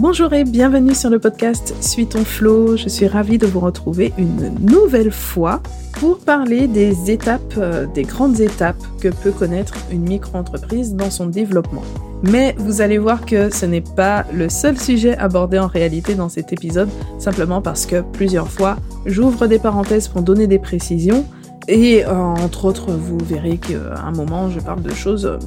[0.00, 2.74] Bonjour et bienvenue sur le podcast Suis ton flow.
[2.78, 5.60] Je suis ravie de vous retrouver une nouvelle fois
[5.92, 11.26] pour parler des étapes, euh, des grandes étapes que peut connaître une micro-entreprise dans son
[11.26, 11.82] développement.
[12.22, 16.30] Mais vous allez voir que ce n'est pas le seul sujet abordé en réalité dans
[16.30, 16.88] cet épisode,
[17.18, 21.26] simplement parce que plusieurs fois, j'ouvre des parenthèses pour donner des précisions
[21.68, 25.38] et euh, entre autres, vous verrez qu'à un moment, je parle de choses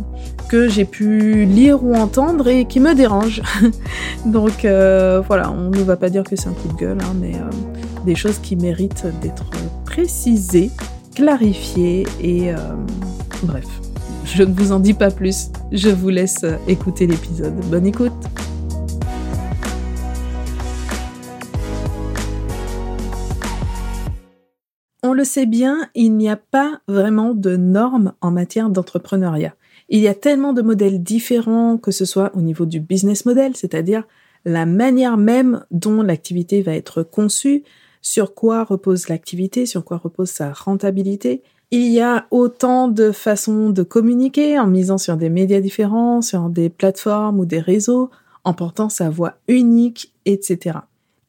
[0.50, 3.42] que j'ai pu lire ou entendre et qui me dérangent.
[4.26, 7.16] Donc euh, voilà, on ne va pas dire que c'est un coup de gueule, hein,
[7.20, 9.46] mais euh, des choses qui méritent d'être
[9.86, 10.72] précisées,
[11.16, 12.52] clarifiées et
[13.44, 13.66] bref.
[14.26, 17.54] Je ne vous en dis pas plus, je vous laisse écouter l'épisode.
[17.70, 18.14] Bonne écoute
[25.14, 29.54] on le sait bien, il n'y a pas vraiment de normes en matière d'entrepreneuriat.
[29.90, 33.56] Il y a tellement de modèles différents, que ce soit au niveau du business model,
[33.56, 34.04] c'est-à-dire
[34.46, 37.64] la manière même dont l'activité va être conçue,
[38.02, 41.42] sur quoi repose l'activité, sur quoi repose sa rentabilité.
[41.72, 46.50] Il y a autant de façons de communiquer en misant sur des médias différents, sur
[46.50, 48.10] des plateformes ou des réseaux,
[48.44, 50.80] en portant sa voix unique, etc.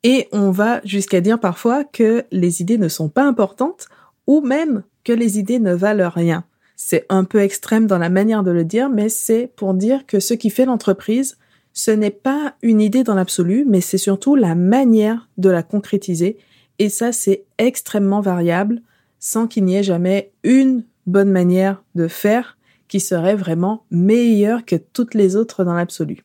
[0.03, 3.87] Et on va jusqu'à dire parfois que les idées ne sont pas importantes
[4.27, 6.45] ou même que les idées ne valent rien.
[6.77, 10.21] C'est un peu extrême dans la manière de le dire, mais c'est pour dire que
[10.21, 11.39] ce qui fait l'entreprise,
[11.73, 16.39] ce n'est pas une idée dans l'absolu, mais c'est surtout la manière de la concrétiser.
[16.79, 18.83] Et ça, c'est extrêmement variable,
[19.19, 22.57] sans qu'il n'y ait jamais une bonne manière de faire
[22.89, 26.25] qui serait vraiment meilleure que toutes les autres dans l'absolu.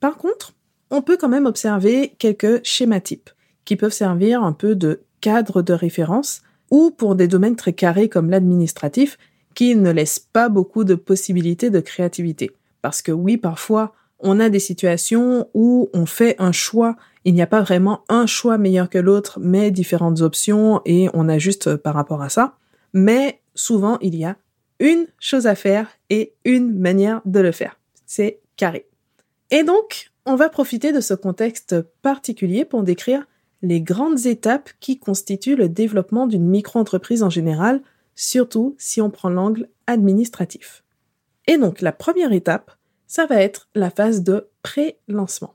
[0.00, 0.54] Par contre,
[0.90, 3.30] on peut quand même observer quelques schématypes
[3.64, 8.08] qui peuvent servir un peu de cadre de référence ou pour des domaines très carrés
[8.08, 9.18] comme l'administratif
[9.58, 12.52] qui ne laissent pas beaucoup de possibilités de créativité.
[12.80, 17.42] Parce que oui, parfois, on a des situations où on fait un choix, il n'y
[17.42, 21.94] a pas vraiment un choix meilleur que l'autre, mais différentes options et on ajuste par
[21.94, 22.54] rapport à ça.
[22.92, 24.36] Mais souvent, il y a
[24.78, 27.80] une chose à faire et une manière de le faire.
[28.06, 28.86] C'est carré.
[29.50, 33.26] Et donc, on va profiter de ce contexte particulier pour décrire
[33.62, 37.82] les grandes étapes qui constituent le développement d'une micro-entreprise en général,
[38.18, 40.82] surtout si on prend l'angle administratif.
[41.46, 42.72] Et donc la première étape,
[43.06, 45.54] ça va être la phase de pré-lancement.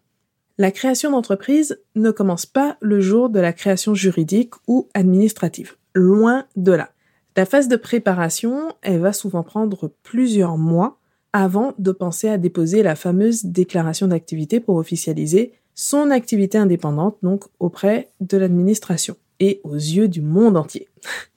[0.58, 6.46] La création d'entreprise ne commence pas le jour de la création juridique ou administrative, loin
[6.56, 6.92] de là.
[7.36, 11.00] La phase de préparation, elle va souvent prendre plusieurs mois
[11.34, 17.44] avant de penser à déposer la fameuse déclaration d'activité pour officialiser son activité indépendante, donc
[17.60, 20.88] auprès de l'administration et aux yeux du monde entier.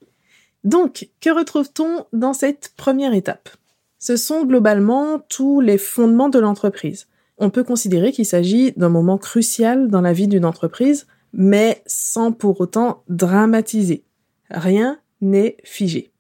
[0.65, 3.49] donc, que retrouve-t-on dans cette première étape?
[3.99, 7.07] Ce sont globalement tous les fondements de l'entreprise.
[7.39, 12.33] On peut considérer qu'il s'agit d'un moment crucial dans la vie d'une entreprise, mais sans
[12.33, 14.05] pour autant dramatiser.
[14.51, 16.11] Rien n'est figé.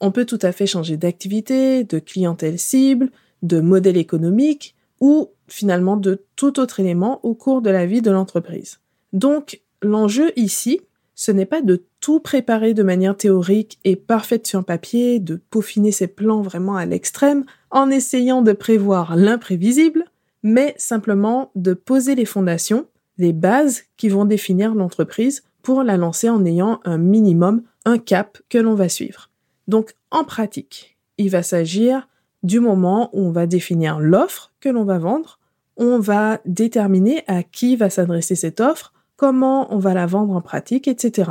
[0.00, 3.10] On peut tout à fait changer d'activité, de clientèle cible,
[3.42, 8.10] de modèle économique ou finalement de tout autre élément au cours de la vie de
[8.10, 8.80] l'entreprise.
[9.12, 10.80] Donc l'enjeu ici,
[11.16, 15.90] ce n'est pas de tout préparer de manière théorique et parfaite sur papier, de peaufiner
[15.90, 20.04] ses plans vraiment à l'extrême en essayant de prévoir l'imprévisible,
[20.42, 26.28] mais simplement de poser les fondations, les bases qui vont définir l'entreprise pour la lancer
[26.28, 29.30] en ayant un minimum, un cap que l'on va suivre.
[29.68, 32.08] Donc en pratique, il va s'agir
[32.42, 35.38] du moment où on va définir l'offre que l'on va vendre,
[35.78, 40.40] on va déterminer à qui va s'adresser cette offre, comment on va la vendre en
[40.40, 41.30] pratique, etc.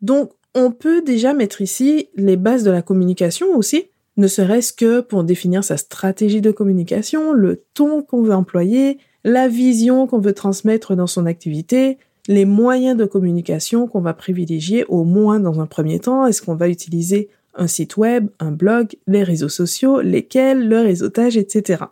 [0.00, 5.00] Donc, on peut déjà mettre ici les bases de la communication aussi, ne serait-ce que
[5.00, 10.32] pour définir sa stratégie de communication, le ton qu'on veut employer, la vision qu'on veut
[10.32, 15.66] transmettre dans son activité, les moyens de communication qu'on va privilégier au moins dans un
[15.66, 16.26] premier temps.
[16.26, 21.36] Est-ce qu'on va utiliser un site web, un blog, les réseaux sociaux, lesquels, le réseautage,
[21.36, 21.84] etc.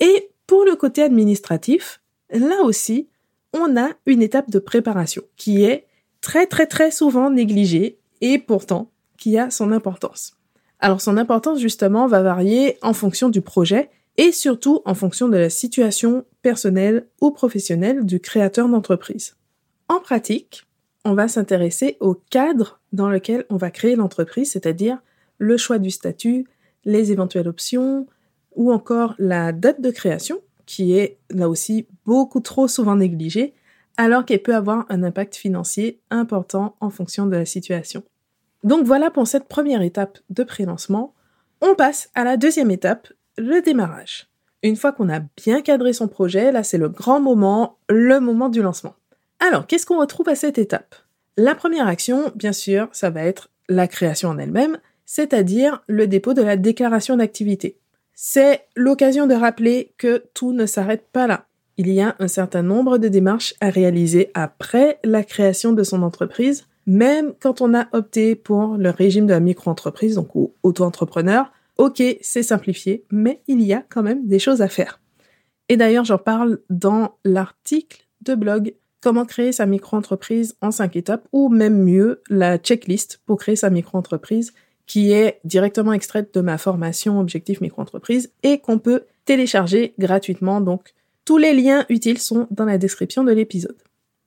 [0.00, 2.00] Et pour le côté administratif,
[2.32, 3.08] là aussi,
[3.52, 5.86] on a une étape de préparation qui est
[6.20, 10.36] très très très souvent négligée et pourtant qui a son importance.
[10.78, 15.36] Alors son importance justement va varier en fonction du projet et surtout en fonction de
[15.36, 19.36] la situation personnelle ou professionnelle du créateur d'entreprise.
[19.88, 20.66] En pratique,
[21.04, 24.98] on va s'intéresser au cadre dans lequel on va créer l'entreprise, c'est-à-dire
[25.38, 26.46] le choix du statut,
[26.84, 28.06] les éventuelles options,
[28.54, 33.54] ou encore la date de création, qui est là aussi beaucoup trop souvent négligée,
[33.96, 38.04] alors qu'elle peut avoir un impact financier important en fonction de la situation.
[38.62, 41.12] Donc voilà pour cette première étape de pré-lancement.
[41.60, 44.28] On passe à la deuxième étape, le démarrage.
[44.62, 48.48] Une fois qu'on a bien cadré son projet, là c'est le grand moment, le moment
[48.48, 48.94] du lancement.
[49.40, 50.94] Alors, qu'est-ce qu'on retrouve à cette étape?
[51.36, 56.32] La première action, bien sûr, ça va être la création en elle-même, c'est-à-dire le dépôt
[56.32, 57.79] de la déclaration d'activité.
[58.22, 61.46] C'est l'occasion de rappeler que tout ne s'arrête pas là.
[61.78, 66.02] Il y a un certain nombre de démarches à réaliser après la création de son
[66.02, 70.28] entreprise, même quand on a opté pour le régime de la micro-entreprise, donc
[70.62, 71.50] auto-entrepreneur.
[71.78, 75.00] Ok, c'est simplifié, mais il y a quand même des choses à faire.
[75.70, 81.26] Et d'ailleurs, j'en parle dans l'article de blog Comment créer sa micro-entreprise en cinq étapes,
[81.32, 84.52] ou même mieux, la checklist pour créer sa micro-entreprise,
[84.90, 90.60] qui est directement extraite de ma formation Objectif Micro-entreprise et qu'on peut télécharger gratuitement.
[90.60, 90.94] Donc,
[91.24, 93.76] tous les liens utiles sont dans la description de l'épisode.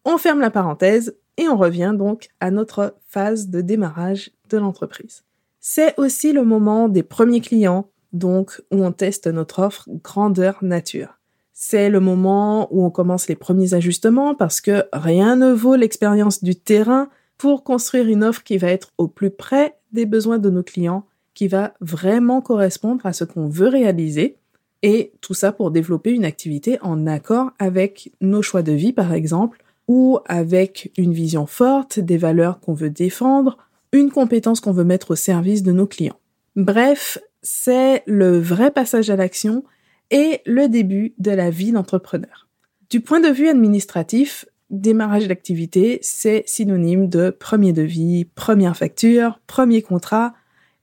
[0.05, 5.23] On ferme la parenthèse et on revient donc à notre phase de démarrage de l'entreprise.
[5.59, 11.19] C'est aussi le moment des premiers clients, donc où on teste notre offre grandeur nature.
[11.51, 16.41] C'est le moment où on commence les premiers ajustements parce que rien ne vaut l'expérience
[16.41, 20.49] du terrain pour construire une offre qui va être au plus près des besoins de
[20.49, 24.37] nos clients, qui va vraiment correspondre à ce qu'on veut réaliser
[24.81, 29.13] et tout ça pour développer une activité en accord avec nos choix de vie par
[29.13, 33.57] exemple ou avec une vision forte des valeurs qu'on veut défendre,
[33.91, 36.19] une compétence qu'on veut mettre au service de nos clients.
[36.55, 39.63] Bref, c'est le vrai passage à l'action
[40.11, 42.47] et le début de la vie d'entrepreneur.
[42.89, 49.81] Du point de vue administratif, démarrage d'activité, c'est synonyme de premier devis, première facture, premier
[49.81, 50.33] contrat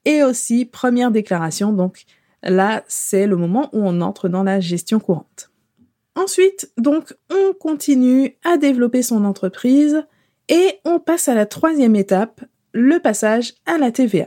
[0.04, 1.72] et aussi première déclaration.
[1.72, 2.04] Donc
[2.42, 5.50] là, c'est le moment où on entre dans la gestion courante.
[6.16, 10.02] Ensuite, donc, on continue à développer son entreprise
[10.48, 14.26] et on passe à la troisième étape, le passage à la TVA.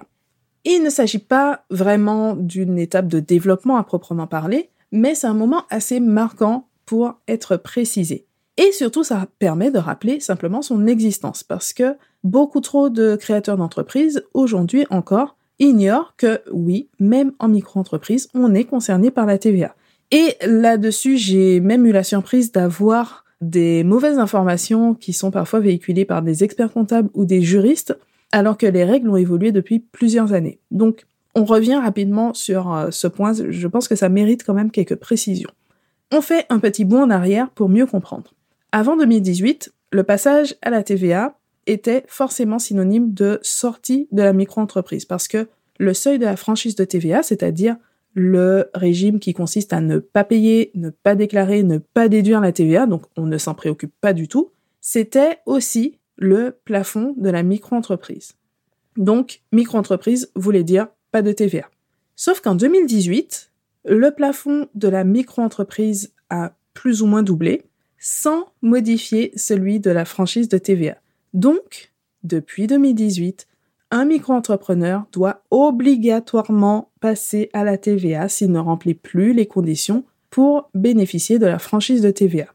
[0.66, 5.33] Il ne s'agit pas vraiment d'une étape de développement à proprement parler, mais c'est un
[5.33, 8.27] moment assez marquant pour être précisé.
[8.57, 13.57] Et surtout, ça permet de rappeler simplement son existence, parce que beaucoup trop de créateurs
[13.57, 19.75] d'entreprises, aujourd'hui encore, ignorent que oui, même en micro-entreprise, on est concerné par la TVA.
[20.11, 26.06] Et là-dessus, j'ai même eu la surprise d'avoir des mauvaises informations qui sont parfois véhiculées
[26.06, 27.97] par des experts comptables ou des juristes,
[28.31, 30.59] alors que les règles ont évolué depuis plusieurs années.
[30.71, 34.71] Donc, on revient rapidement sur euh, ce point, je pense que ça mérite quand même
[34.71, 35.49] quelques précisions.
[36.11, 38.33] On fait un petit bond en arrière pour mieux comprendre.
[38.75, 41.37] Avant 2018, le passage à la TVA
[41.67, 45.47] était forcément synonyme de sortie de la micro-entreprise parce que
[45.77, 47.75] le seuil de la franchise de TVA, c'est-à-dire
[48.15, 52.51] le régime qui consiste à ne pas payer, ne pas déclarer, ne pas déduire la
[52.51, 54.49] TVA, donc on ne s'en préoccupe pas du tout,
[54.81, 58.33] c'était aussi le plafond de la micro-entreprise.
[58.97, 61.69] Donc, micro-entreprise voulait dire pas de TVA.
[62.15, 63.51] Sauf qu'en 2018,
[63.85, 67.65] le plafond de la micro-entreprise a plus ou moins doublé,
[68.05, 70.97] sans modifier celui de la franchise de TVA.
[71.33, 73.47] Donc, depuis 2018,
[73.91, 80.69] un micro-entrepreneur doit obligatoirement passer à la TVA s'il ne remplit plus les conditions pour
[80.73, 82.47] bénéficier de la franchise de TVA.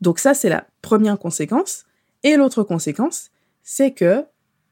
[0.00, 1.86] Donc ça, c'est la première conséquence.
[2.22, 3.32] Et l'autre conséquence,
[3.64, 4.24] c'est que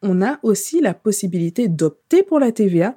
[0.03, 2.95] on a aussi la possibilité d'opter pour la TVA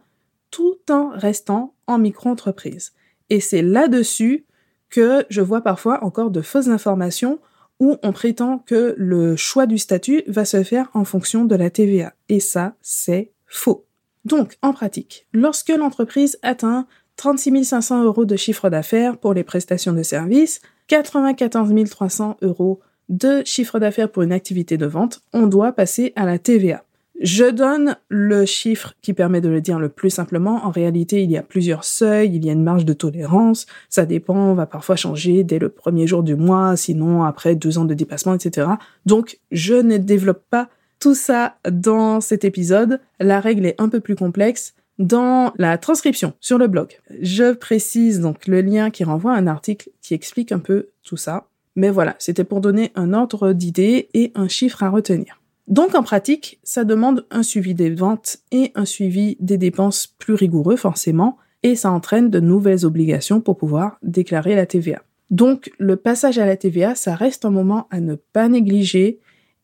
[0.52, 2.94] tout en restant en micro-entreprise.
[3.32, 4.45] Et c'est là-dessus
[4.90, 7.40] que je vois parfois encore de fausses informations
[7.80, 11.70] où on prétend que le choix du statut va se faire en fonction de la
[11.70, 12.14] TVA.
[12.30, 13.86] Et ça, c'est faux.
[14.24, 16.88] Donc, en pratique, lorsque l'entreprise atteint
[17.18, 23.44] 36 500 euros de chiffre d'affaires pour les prestations de services, 94 300 euros de
[23.46, 26.85] chiffre d'affaires pour une activité de vente, on doit passer à la TVA.
[27.22, 30.66] Je donne le chiffre qui permet de le dire le plus simplement.
[30.66, 33.66] En réalité, il y a plusieurs seuils, il y a une marge de tolérance.
[33.90, 37.78] Ça dépend, on va parfois changer dès le premier jour du mois, sinon après deux
[37.78, 38.68] ans de dépassement, etc.
[39.06, 40.70] Donc, je ne développe pas
[41.00, 43.00] tout ça dans cet épisode.
[43.20, 47.00] La règle est un peu plus complexe dans la transcription sur le blog.
[47.22, 51.18] Je précise donc le lien qui renvoie à un article qui explique un peu tout
[51.18, 51.48] ça.
[51.78, 55.42] Mais voilà, c'était pour donner un ordre d'idée et un chiffre à retenir.
[55.68, 60.36] Donc en pratique, ça demande un suivi des ventes et un suivi des dépenses plus
[60.36, 65.02] rigoureux forcément, et ça entraîne de nouvelles obligations pour pouvoir déclarer la TVA.
[65.32, 69.20] Donc le passage à la TVA, ça reste un moment à ne pas négliger,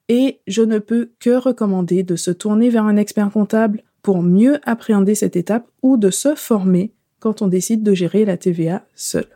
[0.09, 4.59] et je ne peux que recommander de se tourner vers un expert comptable pour mieux
[4.63, 9.27] appréhender cette étape ou de se former quand on décide de gérer la TVA seul.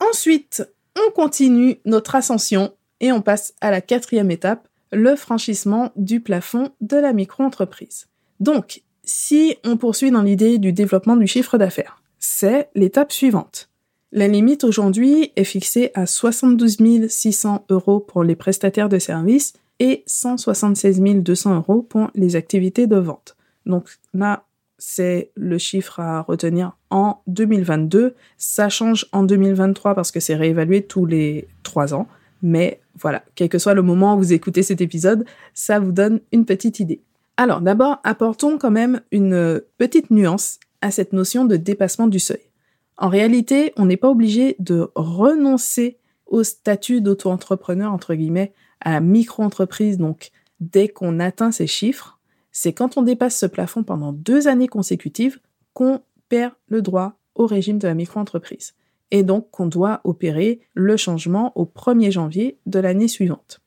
[0.00, 6.20] Ensuite, on continue notre ascension et on passe à la quatrième étape, le franchissement du
[6.20, 8.06] plafond de la micro-entreprise.
[8.40, 13.70] Donc, si on poursuit dans l'idée du développement du chiffre d'affaires, c'est l'étape suivante.
[14.12, 20.02] La limite aujourd'hui est fixée à 72 600 euros pour les prestataires de services et
[20.06, 23.36] 176 200 euros pour les activités de vente.
[23.66, 24.44] Donc là,
[24.78, 28.14] c'est le chiffre à retenir en 2022.
[28.38, 32.08] Ça change en 2023 parce que c'est réévalué tous les trois ans.
[32.42, 36.20] Mais voilà, quel que soit le moment où vous écoutez cet épisode, ça vous donne
[36.32, 37.00] une petite idée.
[37.36, 42.50] Alors d'abord, apportons quand même une petite nuance à cette notion de dépassement du seuil.
[42.96, 49.00] En réalité, on n'est pas obligé de renoncer au statut d'auto-entrepreneur, entre guillemets, à la
[49.00, 50.30] micro-entreprise, donc
[50.60, 52.18] dès qu'on atteint ces chiffres,
[52.50, 55.38] c'est quand on dépasse ce plafond pendant deux années consécutives
[55.74, 58.74] qu'on perd le droit au régime de la micro-entreprise.
[59.10, 63.60] Et donc qu'on doit opérer le changement au 1er janvier de l'année suivante.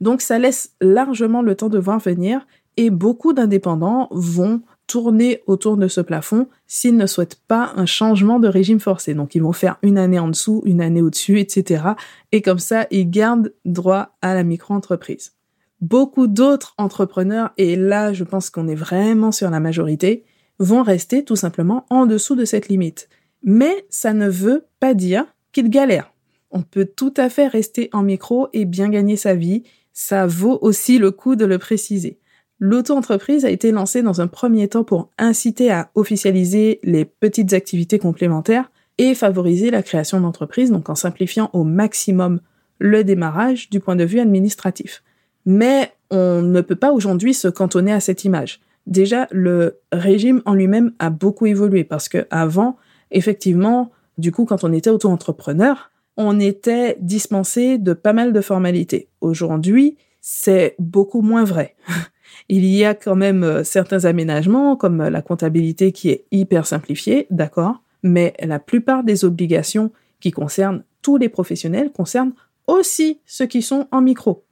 [0.00, 5.76] Donc ça laisse largement le temps de voir venir et beaucoup d'indépendants vont tourner autour
[5.76, 9.14] de ce plafond s'ils ne souhaitent pas un changement de régime forcé.
[9.14, 11.84] Donc ils vont faire une année en dessous, une année au-dessus, etc.
[12.32, 15.32] Et comme ça, ils gardent droit à la micro-entreprise.
[15.80, 20.24] Beaucoup d'autres entrepreneurs, et là je pense qu'on est vraiment sur la majorité,
[20.58, 23.08] vont rester tout simplement en dessous de cette limite.
[23.44, 26.12] Mais ça ne veut pas dire qu'ils galèrent.
[26.50, 29.64] On peut tout à fait rester en micro et bien gagner sa vie.
[29.92, 32.18] Ça vaut aussi le coup de le préciser.
[32.58, 37.98] L'auto-entreprise a été lancée dans un premier temps pour inciter à officialiser les petites activités
[37.98, 42.40] complémentaires et favoriser la création d'entreprises, donc en simplifiant au maximum
[42.78, 45.02] le démarrage du point de vue administratif.
[45.46, 48.60] Mais on ne peut pas aujourd'hui se cantonner à cette image.
[48.86, 52.76] Déjà, le régime en lui-même a beaucoup évolué parce que avant,
[53.14, 59.08] effectivement, du coup, quand on était auto-entrepreneur, on était dispensé de pas mal de formalités.
[59.20, 61.74] Aujourd'hui, c'est beaucoup moins vrai.
[62.48, 67.26] Il y a quand même euh, certains aménagements, comme la comptabilité qui est hyper simplifiée,
[67.30, 72.32] d'accord, mais la plupart des obligations qui concernent tous les professionnels concernent
[72.66, 74.44] aussi ceux qui sont en micro.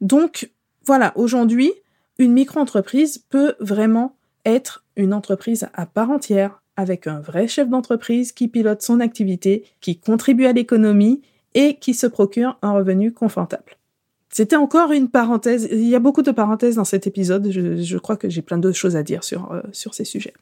[0.00, 0.50] Donc,
[0.86, 1.72] voilà, aujourd'hui,
[2.18, 8.30] une micro-entreprise peut vraiment être une entreprise à part entière, avec un vrai chef d'entreprise
[8.30, 11.20] qui pilote son activité, qui contribue à l'économie
[11.54, 13.76] et qui se procure un revenu confortable.
[14.30, 15.68] C'était encore une parenthèse.
[15.72, 17.50] Il y a beaucoup de parenthèses dans cet épisode.
[17.50, 20.34] Je, crois que j'ai plein de choses à dire sur, euh, sur ces sujets.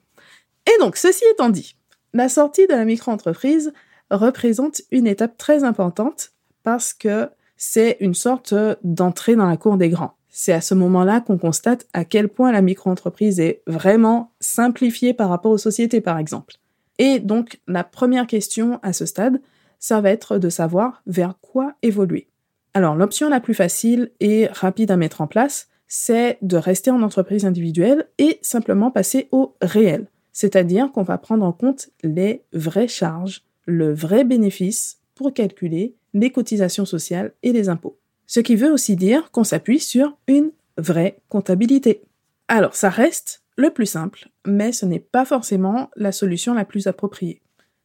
[0.66, 1.74] Et donc, ceci étant dit,
[2.12, 3.72] la sortie de la micro-entreprise
[4.10, 6.32] représente une étape très importante
[6.64, 8.52] parce que c'est une sorte
[8.84, 10.14] d'entrée dans la cour des grands.
[10.38, 15.30] C'est à ce moment-là qu'on constate à quel point la micro-entreprise est vraiment simplifiée par
[15.30, 16.56] rapport aux sociétés, par exemple.
[16.98, 19.40] Et donc, la première question à ce stade,
[19.78, 22.28] ça va être de savoir vers quoi évoluer.
[22.74, 27.00] Alors, l'option la plus facile et rapide à mettre en place, c'est de rester en
[27.00, 30.06] entreprise individuelle et simplement passer au réel.
[30.34, 36.30] C'est-à-dire qu'on va prendre en compte les vraies charges, le vrai bénéfice pour calculer les
[36.30, 37.96] cotisations sociales et les impôts.
[38.26, 42.02] Ce qui veut aussi dire qu'on s'appuie sur une vraie comptabilité.
[42.48, 46.86] Alors, ça reste le plus simple, mais ce n'est pas forcément la solution la plus
[46.86, 47.40] appropriée.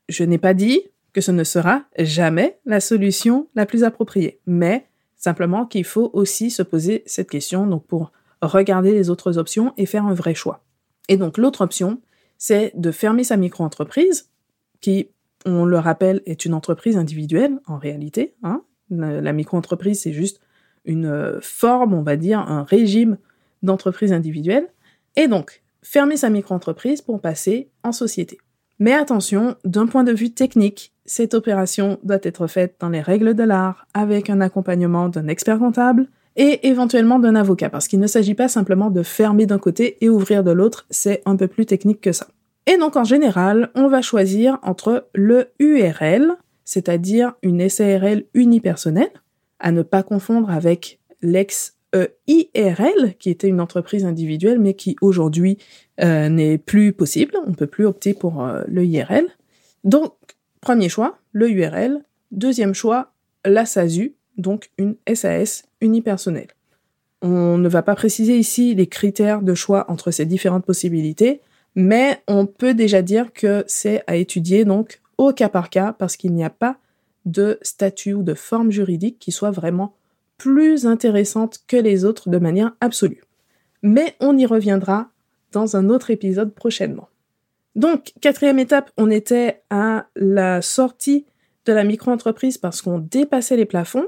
[0.09, 0.81] Je n'ai pas dit
[1.13, 6.49] que ce ne sera jamais la solution la plus appropriée, mais simplement qu'il faut aussi
[6.51, 10.63] se poser cette question donc pour regarder les autres options et faire un vrai choix.
[11.07, 12.01] Et donc l'autre option,
[12.37, 14.29] c'est de fermer sa micro-entreprise,
[14.79, 15.09] qui,
[15.45, 18.33] on le rappelle, est une entreprise individuelle en réalité.
[18.43, 18.63] Hein.
[18.91, 20.41] La, micro-entreprise, c'est juste
[20.85, 23.17] une euh, forme, on va dire, un régime
[23.63, 24.67] d'entreprise individuelle.
[25.15, 28.37] Et donc, fermer sa micro-entreprise pour passer en société.
[28.79, 33.33] Mais attention, d'un point de vue technique, cette opération doit être faite dans les règles
[33.33, 38.07] de l'art, avec un accompagnement d'un expert comptable et éventuellement d'un avocat, parce qu'il ne
[38.07, 41.65] s'agit pas simplement de fermer d'un côté et ouvrir de l'autre, c'est un peu plus
[41.65, 42.27] technique que ça.
[42.67, 46.31] Et donc en général, on va choisir entre le URL,
[46.71, 49.11] c'est-à-dire une SARL unipersonnelle,
[49.59, 51.75] à ne pas confondre avec l'ex
[52.27, 55.57] IRL, qui était une entreprise individuelle, mais qui aujourd'hui
[56.01, 57.33] euh, n'est plus possible.
[57.45, 59.27] On ne peut plus opter pour euh, le IRL.
[59.83, 60.13] Donc,
[60.61, 61.99] premier choix, le URL.
[62.31, 63.11] Deuxième choix,
[63.43, 66.51] la SASU, donc une SAS unipersonnelle.
[67.21, 71.41] On ne va pas préciser ici les critères de choix entre ces différentes possibilités,
[71.75, 76.17] mais on peut déjà dire que c'est à étudier donc au cas par cas parce
[76.17, 76.77] qu'il n'y a pas
[77.25, 79.93] de statut ou de forme juridique qui soit vraiment
[80.37, 83.23] plus intéressante que les autres de manière absolue.
[83.83, 85.11] Mais on y reviendra
[85.51, 87.07] dans un autre épisode prochainement.
[87.75, 91.27] Donc, quatrième étape, on était à la sortie
[91.65, 94.07] de la micro-entreprise parce qu'on dépassait les plafonds.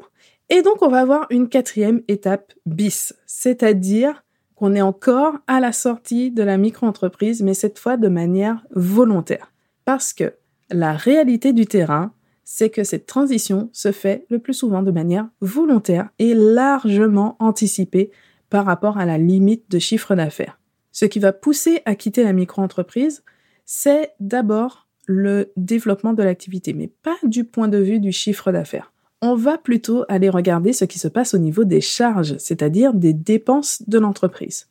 [0.50, 4.24] Et donc, on va avoir une quatrième étape bis, c'est-à-dire
[4.56, 9.52] qu'on est encore à la sortie de la micro-entreprise, mais cette fois de manière volontaire.
[9.86, 10.34] Parce que
[10.74, 12.14] la réalité du terrain,
[12.44, 18.12] c'est que cette transition se fait le plus souvent de manière volontaire et largement anticipée
[18.50, 20.60] par rapport à la limite de chiffre d'affaires.
[20.92, 23.24] Ce qui va pousser à quitter la micro-entreprise,
[23.66, 28.92] c'est d'abord le développement de l'activité, mais pas du point de vue du chiffre d'affaires.
[29.22, 33.14] On va plutôt aller regarder ce qui se passe au niveau des charges, c'est-à-dire des
[33.14, 34.68] dépenses de l'entreprise.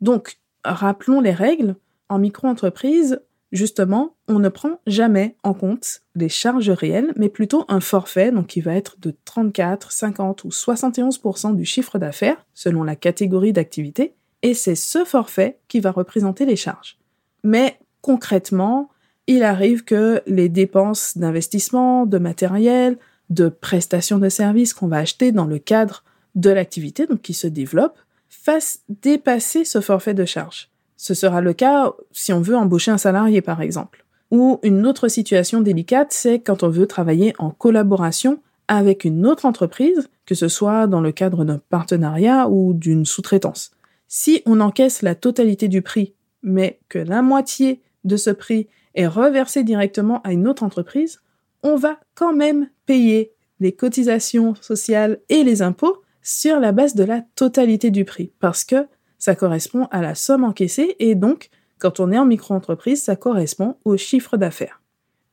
[0.00, 1.76] Donc, rappelons les règles.
[2.08, 3.20] En micro-entreprise,
[3.52, 8.46] justement, on ne prend jamais en compte les charges réelles, mais plutôt un forfait, donc
[8.46, 14.14] qui va être de 34, 50 ou 71% du chiffre d'affaires, selon la catégorie d'activité,
[14.42, 16.98] et c'est ce forfait qui va représenter les charges.
[17.42, 18.90] Mais concrètement,
[19.26, 22.98] il arrive que les dépenses d'investissement, de matériel,
[23.30, 26.04] de prestations de services qu'on va acheter dans le cadre
[26.34, 30.70] de l'activité, donc qui se développe, fassent dépasser ce forfait de charges.
[30.96, 34.03] Ce sera le cas si on veut embaucher un salarié, par exemple.
[34.34, 39.46] Ou une autre situation délicate, c'est quand on veut travailler en collaboration avec une autre
[39.46, 43.70] entreprise, que ce soit dans le cadre d'un partenariat ou d'une sous-traitance.
[44.08, 49.06] Si on encaisse la totalité du prix, mais que la moitié de ce prix est
[49.06, 51.20] reversé directement à une autre entreprise,
[51.62, 57.04] on va quand même payer les cotisations sociales et les impôts sur la base de
[57.04, 62.00] la totalité du prix, parce que ça correspond à la somme encaissée et donc, quand
[62.00, 64.80] on est en micro-entreprise, ça correspond au chiffre d'affaires.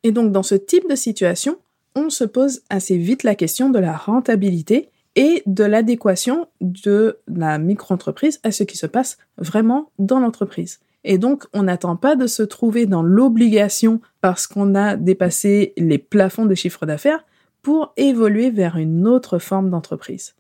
[0.03, 1.57] Et donc, dans ce type de situation,
[1.95, 7.57] on se pose assez vite la question de la rentabilité et de l'adéquation de la
[7.57, 10.79] micro-entreprise à ce qui se passe vraiment dans l'entreprise.
[11.03, 15.97] Et donc, on n'attend pas de se trouver dans l'obligation parce qu'on a dépassé les
[15.97, 17.25] plafonds de chiffre d'affaires
[17.61, 20.35] pour évoluer vers une autre forme d'entreprise.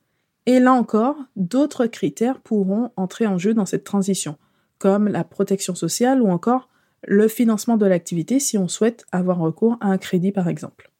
[0.45, 4.37] Et là encore, d'autres critères pourront entrer en jeu dans cette transition,
[4.81, 6.67] comme la protection sociale ou encore
[7.03, 10.91] le financement de l'activité si on souhaite avoir recours à un crédit par exemple.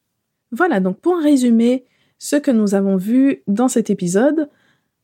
[0.52, 1.84] Voilà, donc pour résumer
[2.18, 4.48] ce que nous avons vu dans cet épisode,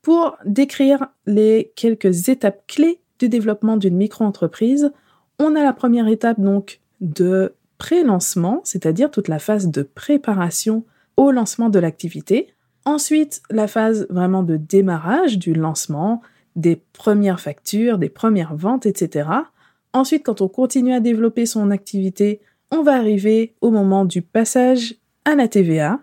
[0.01, 4.93] pour décrire les quelques étapes clés du développement d'une micro-entreprise,
[5.41, 10.85] on a la première étape donc de pré-lancement, c'est-à-dire toute la phase de préparation
[11.17, 12.55] au lancement de l'activité.
[12.85, 16.23] Ensuite, la phase vraiment de démarrage du lancement,
[16.57, 19.29] des premières factures, des premières ventes, etc.
[19.93, 24.97] Ensuite, quand on continue à développer son activité, on va arriver au moment du passage
[25.25, 26.01] à la TVA.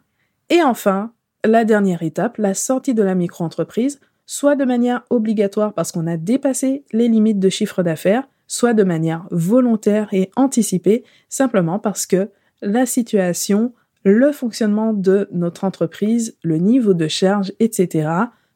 [0.50, 1.12] Et enfin,
[1.44, 6.18] la dernière étape, la sortie de la micro-entreprise, soit de manière obligatoire parce qu'on a
[6.18, 12.30] dépassé les limites de chiffre d'affaires, soit de manière volontaire et anticipée, simplement parce que
[12.62, 13.74] la situation
[14.06, 18.08] le fonctionnement de notre entreprise, le niveau de charge, etc.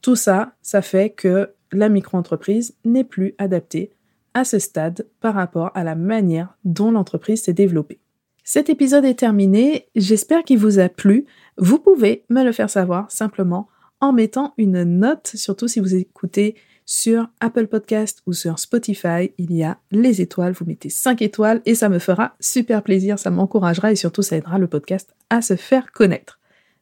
[0.02, 3.92] Tout ça, ça fait que la micro-entreprise n'est plus adaptée
[4.34, 8.00] à ce stade par rapport à la manière dont l'entreprise s'est développée.
[8.44, 11.26] Cet épisode est terminé, j'espère qu'il vous a plu.
[11.58, 13.68] Vous pouvez me le faire savoir simplement
[14.02, 16.56] en mettant une note, surtout si vous écoutez
[16.86, 21.62] sur Apple Podcast ou sur Spotify, il y a les étoiles, vous mettez 5 étoiles
[21.68, 25.44] et ça me fera super plaisir, ça m'encouragera et surtout ça aidera le podcast à
[25.44, 26.40] se faire connaître.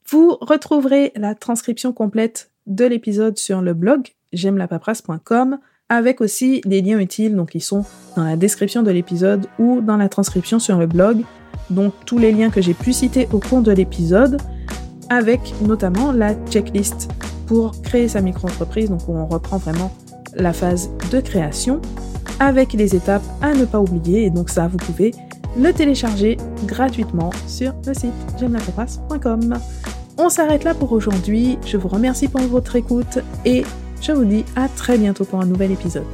[0.09, 4.67] Vous retrouverez la transcription complète de l'épisode sur le blog j'aime la
[5.89, 7.85] avec aussi des liens utiles donc ils sont
[8.15, 11.21] dans la description de l'épisode ou dans la transcription sur le blog.
[11.69, 14.41] Donc tous les liens que j'ai pu citer au cours de l'épisode
[15.09, 17.09] avec notamment la checklist
[17.45, 18.89] pour créer sa micro-entreprise.
[18.89, 19.91] Donc on reprend vraiment
[20.35, 21.81] la phase de création
[22.39, 24.25] avec les étapes à ne pas oublier.
[24.25, 25.11] Et donc ça, vous pouvez
[25.57, 28.57] le télécharger gratuitement sur le site j'aime
[30.17, 31.57] On s'arrête là pour aujourd'hui.
[31.65, 33.63] Je vous remercie pour votre écoute et
[34.01, 36.05] je vous dis à très bientôt pour un nouvel épisode.